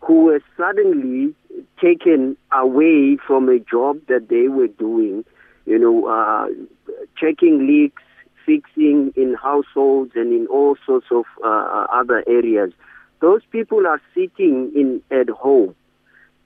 who 0.01 0.25
were 0.25 0.41
suddenly 0.57 1.35
taken 1.81 2.37
away 2.53 3.17
from 3.27 3.49
a 3.49 3.59
job 3.59 3.99
that 4.09 4.29
they 4.29 4.49
were 4.49 4.69
doing, 4.69 5.25
you 5.65 5.79
know, 5.79 6.07
uh, 6.07 6.47
checking 7.17 7.67
leaks, 7.67 8.03
fixing 8.45 9.13
in 9.17 9.35
households 9.35 10.13
and 10.15 10.33
in 10.33 10.47
all 10.47 10.77
sorts 10.87 11.07
of 11.11 11.25
uh, 11.45 11.87
other 11.93 12.23
areas. 12.29 12.73
Those 13.21 13.43
people 13.51 13.87
are 13.87 14.01
sitting 14.15 14.71
in 14.75 15.03
at 15.11 15.29
home. 15.29 15.75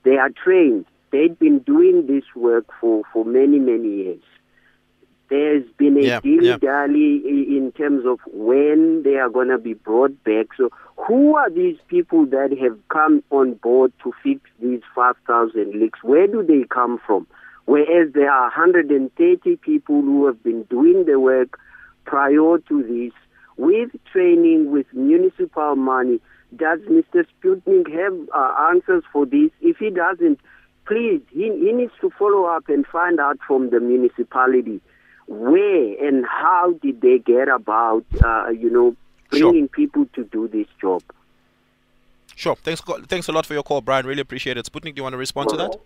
They 0.04 0.16
are 0.16 0.30
trained. 0.30 0.86
They've 1.12 1.38
been 1.38 1.60
doing 1.60 2.06
this 2.06 2.24
work 2.34 2.66
for, 2.80 3.02
for 3.12 3.24
many, 3.24 3.58
many 3.58 3.88
years. 3.88 4.22
There's 5.28 5.64
been 5.78 5.96
a 5.96 6.02
Yeah, 6.02 6.20
dilly 6.20 6.56
dally 6.58 7.22
in 7.56 7.72
terms 7.76 8.04
of 8.04 8.18
when 8.26 9.02
they 9.04 9.14
are 9.16 9.28
going 9.28 9.48
to 9.48 9.58
be 9.58 9.74
brought 9.74 10.22
back. 10.24 10.46
So, 10.56 10.70
who 10.96 11.36
are 11.36 11.48
these 11.48 11.78
people 11.88 12.26
that 12.26 12.50
have 12.60 12.76
come 12.88 13.22
on 13.30 13.54
board 13.54 13.92
to 14.02 14.12
fix 14.22 14.40
these 14.60 14.82
5,000 14.94 15.80
leaks? 15.80 16.00
Where 16.02 16.26
do 16.26 16.42
they 16.42 16.64
come 16.68 17.00
from? 17.06 17.26
Whereas 17.66 18.12
there 18.12 18.30
are 18.30 18.48
130 18.48 19.56
people 19.56 20.02
who 20.02 20.26
have 20.26 20.42
been 20.42 20.64
doing 20.64 21.04
the 21.04 21.20
work 21.20 21.58
prior 22.04 22.58
to 22.68 22.82
this 22.82 23.12
with 23.56 23.90
training, 24.12 24.72
with 24.72 24.86
municipal 24.92 25.76
money. 25.76 26.20
Does 26.56 26.80
Mr. 26.80 27.24
Sputnik 27.30 27.88
have 27.92 28.28
uh, 28.34 28.70
answers 28.72 29.04
for 29.12 29.24
this? 29.26 29.50
If 29.60 29.76
he 29.76 29.90
doesn't, 29.90 30.40
please, 30.90 31.22
he, 31.30 31.44
he 31.44 31.72
needs 31.72 31.92
to 32.00 32.10
follow 32.18 32.44
up 32.44 32.68
and 32.68 32.84
find 32.86 33.20
out 33.20 33.38
from 33.46 33.70
the 33.70 33.78
municipality 33.78 34.80
where 35.28 36.06
and 36.06 36.26
how 36.26 36.74
did 36.82 37.00
they 37.00 37.18
get 37.18 37.48
about, 37.48 38.04
uh, 38.24 38.48
you 38.48 38.68
know, 38.70 38.96
Sure. 39.32 39.52
bringing 39.52 39.68
people 39.68 40.06
to 40.16 40.24
do 40.24 40.48
this 40.48 40.66
job. 40.80 41.04
Sure. 42.34 42.56
Thanks, 42.56 42.82
thanks 43.06 43.28
a 43.28 43.32
lot 43.32 43.46
for 43.46 43.54
your 43.54 43.62
call, 43.62 43.80
Brian. 43.80 44.04
Really 44.04 44.22
appreciate 44.22 44.56
it. 44.56 44.64
Sputnik, 44.66 44.94
do 44.94 44.96
you 44.96 45.02
want 45.04 45.12
to 45.12 45.18
respond 45.18 45.50
to 45.50 45.56
that? 45.56 45.76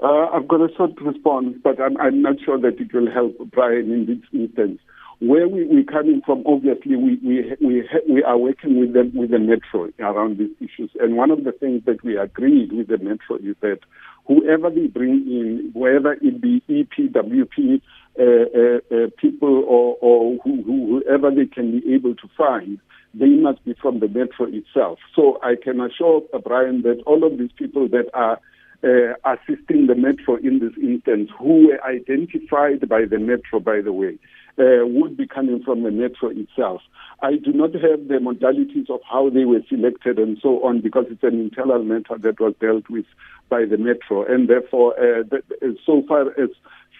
Uh, 0.00 0.28
I've 0.28 0.46
got 0.46 0.60
a 0.60 0.72
short 0.76 1.00
response, 1.00 1.56
but 1.64 1.80
I'm, 1.80 1.96
I'm 2.00 2.22
not 2.22 2.36
sure 2.44 2.56
that 2.60 2.78
it 2.78 2.94
will 2.94 3.10
help 3.10 3.36
Brian 3.50 3.90
in 3.90 4.06
this 4.06 4.18
instance. 4.32 4.78
Where 5.20 5.48
we, 5.48 5.64
we're 5.64 5.84
coming 5.84 6.22
from, 6.24 6.44
obviously, 6.46 6.94
we, 6.94 7.18
we, 7.24 7.56
we, 7.60 7.88
we 8.08 8.22
are 8.22 8.38
working 8.38 8.78
with 8.78 8.92
them 8.92 9.10
with 9.14 9.30
the 9.30 9.38
metro 9.40 9.90
around 9.98 10.38
these 10.38 10.54
issues. 10.60 10.90
And 11.00 11.16
one 11.16 11.32
of 11.32 11.42
the 11.42 11.50
things 11.50 11.82
that 11.86 12.04
we 12.04 12.16
agreed 12.16 12.72
with 12.72 12.86
the 12.86 12.98
metro 12.98 13.36
is 13.36 13.56
that 13.60 13.80
whoever 14.26 14.70
they 14.70 14.86
bring 14.86 15.24
in, 15.26 15.70
whether 15.74 16.12
it 16.12 16.40
be 16.40 16.62
EPWP 16.68 17.80
uh, 18.18 18.22
uh, 18.22 18.96
uh, 18.96 19.10
people 19.18 19.64
or, 19.66 19.96
or 20.00 20.38
who, 20.44 20.62
who, 20.62 21.02
whoever 21.04 21.30
they 21.34 21.46
can 21.46 21.80
be 21.80 21.94
able 21.94 22.14
to 22.14 22.28
find, 22.36 22.78
they 23.12 23.30
must 23.30 23.64
be 23.64 23.74
from 23.80 23.98
the 23.98 24.08
metro 24.08 24.46
itself. 24.46 25.00
So 25.16 25.40
I 25.42 25.54
can 25.60 25.80
assure 25.80 26.22
Brian 26.44 26.82
that 26.82 27.02
all 27.06 27.24
of 27.24 27.38
these 27.38 27.50
people 27.58 27.88
that 27.88 28.08
are 28.14 28.38
uh, 28.84 29.14
assisting 29.24 29.86
the 29.86 29.94
metro 29.96 30.36
in 30.36 30.60
this 30.60 30.72
instance, 30.80 31.30
who 31.38 31.68
were 31.68 31.84
identified 31.84 32.88
by 32.88 33.04
the 33.10 33.18
metro, 33.18 33.58
by 33.58 33.80
the 33.80 33.92
way, 33.92 34.18
uh, 34.58 34.86
would 34.86 35.16
be 35.16 35.26
coming 35.26 35.62
from 35.62 35.82
the 35.82 35.90
metro 35.90 36.30
itself. 36.30 36.82
I 37.22 37.36
do 37.36 37.52
not 37.52 37.72
have 37.74 38.08
the 38.08 38.20
modalities 38.20 38.88
of 38.90 39.00
how 39.08 39.30
they 39.30 39.44
were 39.44 39.60
selected 39.68 40.18
and 40.18 40.38
so 40.40 40.62
on 40.64 40.80
because 40.80 41.06
it's 41.10 41.22
an 41.22 41.40
internal 41.40 41.82
matter 41.82 42.16
that 42.18 42.38
was 42.40 42.54
dealt 42.60 42.88
with 42.88 43.06
by 43.48 43.64
the 43.64 43.78
metro, 43.78 44.24
and 44.24 44.48
therefore, 44.48 44.92
uh, 44.98 45.22
that, 45.30 45.42
so 45.86 46.02
far 46.06 46.28
as 46.38 46.50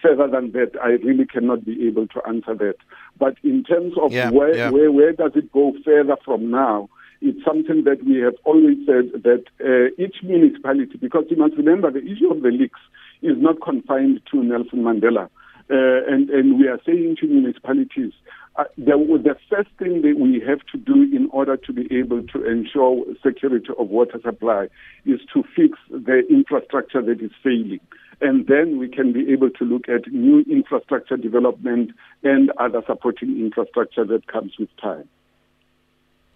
further 0.01 0.27
than 0.27 0.51
that, 0.53 0.71
I 0.81 0.91
really 1.05 1.25
cannot 1.25 1.65
be 1.65 1.85
able 1.87 2.07
to 2.07 2.21
answer 2.27 2.55
that. 2.55 2.75
But 3.19 3.35
in 3.43 3.63
terms 3.63 3.93
of 4.01 4.11
Yeah, 4.11 4.31
where, 4.31 4.55
yeah. 4.55 4.69
where 4.71 4.91
where 4.91 5.11
does 5.13 5.33
it 5.35 5.51
go 5.51 5.73
further 5.85 6.17
from 6.25 6.49
now? 6.49 6.89
It's 7.21 7.43
something 7.43 7.83
that 7.83 8.03
we 8.05 8.17
have 8.19 8.35
always 8.45 8.77
said 8.85 9.23
that 9.23 9.43
uh, 9.63 10.03
each 10.03 10.23
municipality, 10.23 10.97
because 10.99 11.25
you 11.29 11.37
must 11.37 11.55
remember 11.57 11.91
the 11.91 11.99
issue 12.03 12.31
of 12.31 12.41
the 12.41 12.49
leaks 12.49 12.79
is 13.21 13.35
not 13.37 13.61
confined 13.61 14.21
to 14.31 14.41
Nelson 14.41 14.79
Mandela. 14.83 15.29
Uh, 15.71 16.03
and, 16.07 16.29
and 16.29 16.57
we 16.57 16.67
are 16.67 16.79
saying 16.85 17.15
to 17.19 17.27
municipalities, 17.27 18.13
uh, 18.55 18.63
the, 18.77 18.97
the 19.23 19.35
first 19.49 19.69
thing 19.77 20.01
that 20.01 20.17
we 20.19 20.41
have 20.45 20.59
to 20.71 20.77
do 20.77 21.03
in 21.15 21.29
order 21.31 21.55
to 21.55 21.71
be 21.71 21.87
able 21.95 22.23
to 22.23 22.43
ensure 22.43 23.05
security 23.23 23.67
of 23.77 23.87
water 23.89 24.19
supply 24.23 24.67
is 25.05 25.19
to 25.33 25.43
fix 25.55 25.77
the 25.89 26.23
infrastructure 26.29 27.01
that 27.01 27.21
is 27.21 27.31
failing. 27.43 27.79
And 28.21 28.47
then 28.47 28.77
we 28.79 28.89
can 28.89 29.13
be 29.13 29.31
able 29.31 29.49
to 29.51 29.63
look 29.63 29.87
at 29.87 30.11
new 30.11 30.43
infrastructure 30.49 31.15
development 31.15 31.91
and 32.23 32.51
other 32.57 32.81
supporting 32.85 33.39
infrastructure 33.39 34.03
that 34.05 34.27
comes 34.27 34.53
with 34.59 34.69
time. 34.77 35.07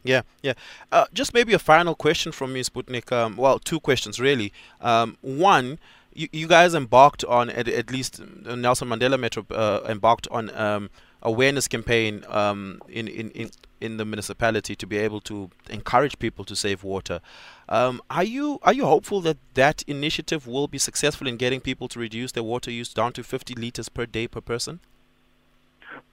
Yeah, 0.03 0.21
yeah. 0.41 0.53
Uh, 0.91 1.05
just 1.13 1.33
maybe 1.33 1.53
a 1.53 1.59
final 1.59 1.95
question 1.95 2.31
from 2.31 2.53
me, 2.53 2.61
Sputnik. 2.61 3.11
Um, 3.11 3.35
well, 3.37 3.57
two 3.57 3.79
questions 3.79 4.19
really. 4.19 4.53
Um, 4.81 5.17
one, 5.21 5.79
you, 6.15 6.27
you 6.31 6.47
guys 6.47 6.73
embarked 6.73 7.23
on 7.25 7.49
at, 7.49 7.67
at 7.67 7.91
least 7.91 8.21
Nelson 8.45 8.89
Mandela 8.89 9.19
Metro 9.19 9.45
uh, 9.51 9.81
embarked 9.87 10.27
on 10.31 10.49
um, 10.55 10.89
awareness 11.21 11.67
campaign 11.67 12.23
um, 12.29 12.81
in, 12.87 13.07
in, 13.07 13.29
in 13.31 13.51
in 13.83 13.97
the 13.97 14.05
municipality 14.05 14.75
to 14.77 14.87
be 14.87 14.97
able 14.97 15.19
to 15.19 15.49
encourage 15.69 16.17
people 16.17 16.45
to 16.45 16.55
save 16.55 16.83
water. 16.83 17.19
Um, 17.67 18.01
are 18.09 18.23
you 18.23 18.59
are 18.63 18.73
you 18.73 18.85
hopeful 18.85 19.19
that 19.21 19.37
that 19.55 19.83
initiative 19.87 20.47
will 20.47 20.67
be 20.67 20.77
successful 20.77 21.27
in 21.27 21.35
getting 21.35 21.59
people 21.59 21.87
to 21.89 21.99
reduce 21.99 22.31
their 22.31 22.43
water 22.43 22.71
use 22.71 22.93
down 22.93 23.11
to 23.13 23.23
50 23.23 23.55
liters 23.55 23.89
per 23.89 24.05
day 24.05 24.27
per 24.27 24.41
person? 24.41 24.79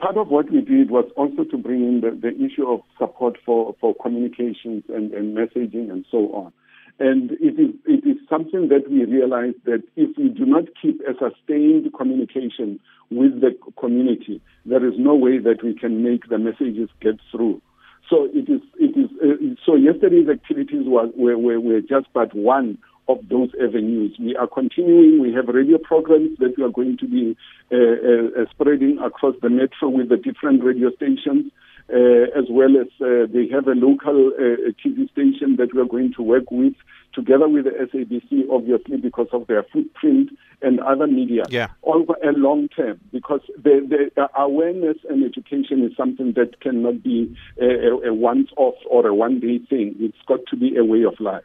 Part 0.01 0.17
of 0.17 0.29
what 0.29 0.51
we 0.51 0.63
did 0.63 0.91
was 0.91 1.09
also 1.17 1.45
to 1.45 1.57
bring 1.57 1.83
in 1.87 2.01
the, 2.01 2.11
the 2.11 2.45
issue 2.45 2.67
of 2.67 2.81
support 2.99 3.39
for, 3.45 3.75
for 3.81 3.95
communications 3.95 4.83
and, 4.89 5.13
and 5.13 5.37
messaging 5.37 5.91
and 5.91 6.05
so 6.11 6.33
on. 6.33 6.53
And 7.01 7.33
it 7.33 7.59
is, 7.59 7.75
it 7.87 8.07
is 8.07 8.19
something 8.29 8.69
that 8.69 8.91
we 8.91 9.07
realize 9.07 9.55
that 9.65 9.83
if 9.97 10.17
we 10.19 10.29
do 10.29 10.45
not 10.45 10.65
keep 10.81 11.01
a 11.01 11.15
sustained 11.15 11.91
communication 11.97 12.79
with 13.11 13.41
the 13.41 13.57
community, 13.79 14.43
there 14.67 14.87
is 14.87 14.95
no 14.99 15.15
way 15.15 15.39
that 15.39 15.65
we 15.65 15.75
can 15.75 16.05
make 16.05 16.29
the 16.29 16.39
messages 16.39 16.91
get 17.01 17.17
through. 17.31 17.63
So 18.11 18.29
it 18.35 18.51
is, 18.51 18.61
it 18.79 18.99
is, 18.99 19.09
uh, 19.23 19.55
so 19.65 19.77
yesterday's 19.77 20.29
activities 20.29 20.83
were, 20.85 21.09
were, 21.17 21.59
were 21.59 21.81
just 21.81 22.07
but 22.13 22.35
one 22.35 22.77
of 23.09 23.19
those 23.31 23.49
avenues. 23.63 24.17
We 24.21 24.37
are 24.37 24.47
continuing. 24.47 25.21
We 25.21 25.33
have 25.33 25.49
radio 25.49 25.79
programs 25.79 26.39
that 26.39 26.55
we 26.59 26.65
are 26.65 26.71
going 26.71 26.99
to 26.99 27.07
be 27.09 27.37
uh, 27.73 28.43
uh, 28.43 28.45
spreading 28.51 28.99
across 29.03 29.37
the 29.41 29.49
metro 29.49 29.89
with 29.89 30.11
the 30.11 30.17
different 30.17 30.63
radio 30.63 30.91
stations, 30.93 31.51
as 31.91 32.47
well 32.51 32.77
as 32.81 32.89
uh, 33.01 33.27
they 33.33 33.49
have 33.53 33.67
a 33.67 33.73
local 33.75 34.31
uh, 34.39 34.71
TV 34.85 35.11
station 35.11 35.57
that 35.57 35.75
we 35.75 35.81
are 35.81 35.87
going 35.87 36.13
to 36.15 36.23
work 36.23 36.51
with 36.51 36.75
together 37.13 37.49
with 37.49 37.65
the 37.65 37.71
SABC, 37.71 38.49
obviously 38.51 38.97
because 38.97 39.27
of 39.33 39.47
their 39.49 39.65
footprint 39.73 40.31
and 40.63 40.81
other 40.81 41.07
media 41.07 41.45
Yeah. 41.49 41.69
over 41.83 42.15
a 42.23 42.33
long 42.33 42.69
term 42.69 43.01
because 43.13 43.41
the, 43.57 44.11
the 44.15 44.29
awareness 44.39 44.99
and 45.09 45.25
education 45.25 45.85
is 45.85 45.97
something 45.97 46.35
that 46.35 46.61
cannot 46.61 47.03
be 47.03 47.35
a, 47.61 47.67
a, 47.67 48.11
a 48.11 48.15
once 48.15 48.51
off 48.57 48.77
or 48.89 49.07
a 49.07 49.15
one 49.15 49.41
day 49.41 49.59
thing. 49.59 49.97
It's 49.99 50.19
got 50.27 50.41
to 50.51 50.57
be 50.57 50.77
a 50.77 50.85
way 50.85 51.03
of 51.05 51.19
life. 51.19 51.43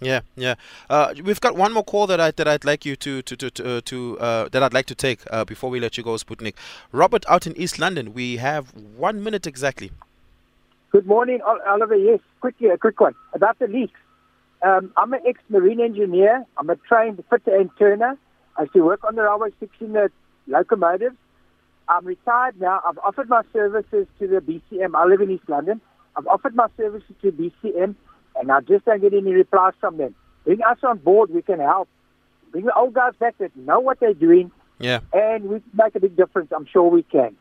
Yeah, 0.00 0.20
yeah. 0.36 0.56
Uh, 0.90 1.14
we've 1.24 1.40
got 1.40 1.56
one 1.56 1.72
more 1.72 1.84
call 1.84 2.06
that 2.06 2.20
I 2.20 2.30
that 2.32 2.46
I'd 2.46 2.64
like 2.64 2.84
you 2.84 2.96
to 2.96 3.22
to 3.22 3.36
to 3.36 3.80
to, 3.80 4.18
uh, 4.20 4.22
uh, 4.22 4.48
that 4.50 4.62
I'd 4.62 4.74
like 4.74 4.86
to 4.86 4.94
take 4.94 5.20
uh, 5.30 5.44
before 5.44 5.70
we 5.70 5.80
let 5.80 5.96
you 5.96 6.04
go, 6.04 6.16
Sputnik. 6.16 6.54
Robert, 6.92 7.24
out 7.28 7.46
in 7.46 7.56
East 7.56 7.78
London, 7.78 8.12
we 8.12 8.36
have 8.36 8.74
one 8.74 9.22
minute 9.22 9.46
exactly. 9.46 9.90
Good 10.90 11.06
morning, 11.06 11.40
Oliver. 11.66 11.96
Yes, 11.96 12.20
quickly, 12.40 12.68
a 12.68 12.78
quick 12.78 13.00
one 13.00 13.14
about 13.32 13.58
the 13.58 13.68
leaks. 13.68 13.98
Um, 14.62 14.92
I'm 14.96 15.12
an 15.12 15.20
ex-marine 15.26 15.80
engineer. 15.80 16.44
I'm 16.58 16.70
a 16.70 16.76
trained 16.76 17.22
fitter 17.30 17.54
and 17.54 17.70
turner. 17.78 18.18
I 18.56 18.62
used 18.62 18.72
to 18.74 18.80
work 18.80 19.04
on 19.04 19.14
the 19.14 19.22
railway 19.22 19.50
fixing 19.60 19.92
the 19.92 20.10
locomotives. 20.46 21.16
I'm 21.88 22.04
retired 22.04 22.60
now. 22.60 22.80
I've 22.86 22.98
offered 22.98 23.28
my 23.28 23.42
services 23.52 24.06
to 24.18 24.26
the 24.26 24.40
BCM. 24.40 24.94
I 24.94 25.04
live 25.04 25.20
in 25.20 25.30
East 25.30 25.48
London. 25.48 25.80
I've 26.16 26.26
offered 26.26 26.54
my 26.56 26.68
services 26.76 27.14
to 27.22 27.30
BCM, 27.30 27.94
and 28.38 28.50
I 28.50 28.60
just 28.60 28.84
don't 28.84 29.00
get 29.00 29.12
any 29.14 29.32
replies 29.32 29.74
from 29.80 29.96
them. 29.96 30.14
Bring 30.44 30.62
us 30.62 30.78
on 30.82 30.98
board. 30.98 31.30
We 31.30 31.42
can 31.42 31.60
help. 31.60 31.88
Bring 32.52 32.64
the 32.66 32.74
old 32.74 32.94
guys 32.94 33.12
back 33.18 33.36
that 33.38 33.54
know 33.56 33.80
what 33.80 33.98
they're 34.00 34.14
doing, 34.14 34.50
Yeah, 34.78 35.00
and 35.12 35.44
we 35.44 35.60
can 35.60 35.70
make 35.74 35.94
a 35.96 36.00
big 36.00 36.16
difference. 36.16 36.50
I'm 36.54 36.66
sure 36.66 36.88
we 36.88 37.02
can. 37.02 37.36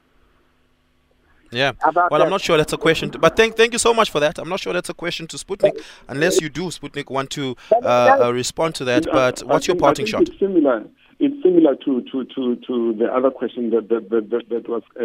yeah. 1.52 1.74
How 1.80 1.90
about 1.90 2.12
Well, 2.12 2.22
I'm 2.22 2.30
not 2.30 2.42
sure 2.42 2.58
that's 2.58 2.74
a 2.74 2.78
question, 2.78 3.12
to, 3.12 3.20
but 3.20 3.36
thank 3.38 3.56
thank 3.56 3.72
you 3.74 3.80
so 3.80 3.94
much 3.94 4.10
for 4.10 4.20
that. 4.20 4.38
I'm 4.40 4.50
not 4.50 4.60
sure 4.60 4.74
that's 4.74 4.90
a 4.90 4.94
question 4.94 5.28
to 5.28 5.38
Sputnik, 5.38 5.80
unless 6.10 6.42
you 6.42 6.50
do, 6.50 6.64
Sputnik, 6.70 7.10
want 7.10 7.30
to 7.32 7.56
uh, 7.72 8.18
uh, 8.25 8.32
respond 8.34 8.75
to 8.75 8.86
that. 8.86 9.06
But 9.06 9.44
I 9.44 9.46
what's 9.46 9.68
your 9.68 9.75
think- 9.75 9.84
I 9.84 9.86
parting 9.88 10.06
think 10.08 10.16
shot? 10.16 10.22
It's 10.30 10.40
similar. 10.40 10.84
It's 11.18 11.42
similar 11.44 11.75
to, 11.78 12.02
to, 12.12 12.25
to, 12.25 12.56
to 12.68 12.94
the 13.00 13.06
other 13.06 13.32
question 13.32 13.70
that 13.70 13.88
that, 13.88 14.10
that, 14.10 14.30
that, 14.32 14.50
that 14.50 14.68
was 14.68 14.84
uh, 15.00 15.04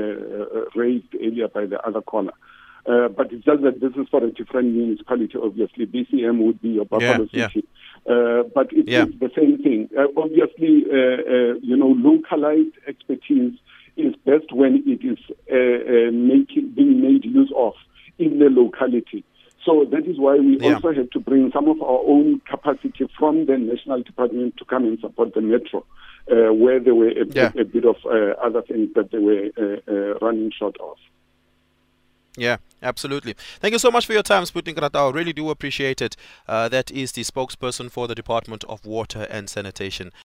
uh, 0.59 0.65
raised 0.75 1.07
earlier 1.15 1.47
by 1.47 1.67
the 1.67 1.79
other 1.87 2.01
caller. 2.03 2.33
Uh, 2.87 3.09
but 3.09 3.33
it's 3.33 3.45
just 3.45 3.63
that 3.63 3.81
this 3.81 3.93
is 3.97 4.09
for 4.11 4.25
a 4.25 4.31
different 4.31 4.73
municipality, 4.75 5.35
obviously. 5.43 5.87
BCM 5.87 6.39
would 6.45 6.61
be 6.63 6.71
your 6.71 6.85
Buffalo 6.87 7.27
Yeah, 7.33 7.41
yeah. 7.41 7.49
City. 7.49 7.67
Uh, 8.09 8.43
but 8.55 8.69
it's 8.73 8.89
Yeah. 8.89 9.05
the 9.05 9.31
same 9.37 9.59
thing. 9.63 9.89
Uh, 9.97 10.07
obviously, 10.17 10.85
uh, 10.91 10.97
uh, 10.97 11.55
you 11.63 11.77
know, 11.77 11.89
localized 11.99 12.75
expertise 12.89 13.55
is 13.97 14.15
best 14.25 14.53
when 14.53 14.83
it 14.87 15.05
is 15.05 15.19
uh, 15.53 15.55
uh, 15.55 16.11
making, 16.13 16.71
being 16.75 17.03
made 17.03 17.25
use 17.25 17.53
of 17.57 17.75
in 18.19 18.39
the 18.39 18.49
locality. 18.49 19.25
So 19.65 19.85
that 19.91 20.07
is 20.07 20.19
why 20.19 20.37
we 20.39 20.59
Yeah. 20.59 20.75
also 20.77 20.93
had 20.95 21.13
to 21.13 21.21
bring 21.21 21.53
some 21.53 21.69
of 21.69 21.83
our 21.83 22.01
own 22.07 22.41
capacity 22.49 23.07
from 23.19 23.45
the 23.45 23.59
national 23.59 24.03
department 24.03 24.57
to 24.57 24.65
come 24.65 24.85
and 24.87 24.99
support 25.01 25.35
the 25.35 25.43
metro, 25.43 25.85
uh, 26.33 26.53
where 26.55 26.81
there 26.81 26.95
were 26.95 27.09
a, 27.11 27.27
Yeah. 27.35 27.53
a, 27.55 27.61
a 27.61 27.65
bit 27.65 27.85
of 27.85 27.97
uh, 28.07 28.35
other 28.43 28.63
things 28.63 28.89
that 28.95 29.11
they 29.11 29.19
were 29.19 29.51
uh, 29.59 29.93
uh, 29.93 30.19
running 30.23 30.51
short 30.59 30.77
of. 30.81 30.97
Yeah, 32.37 32.59
absolutely. 32.81 33.35
Thank 33.61 33.73
you 33.73 33.79
so 33.81 33.91
much 33.91 34.07
for 34.07 34.13
your 34.13 34.23
time, 34.23 34.45
Sputnik 34.45 34.77
Ratau. 34.77 35.13
Really 35.13 35.33
do 35.33 35.51
appreciate 35.51 36.01
it. 36.01 36.17
Uh, 36.47 36.69
that 36.69 36.91
is 36.93 37.13
the 37.13 37.23
spokesperson 37.23 37.91
for 37.91 38.07
the 38.07 38.15
Department 38.15 38.63
of 38.65 38.87
Water 38.87 39.27
and 39.29 39.51
Sanitation. 39.51 40.13